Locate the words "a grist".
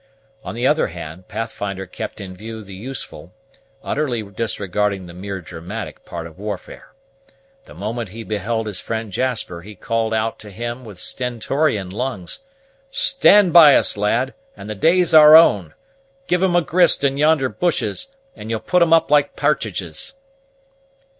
16.55-17.03